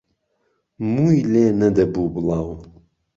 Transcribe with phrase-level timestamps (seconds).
[0.91, 2.47] مووی لێ نهدهبوو بڵاو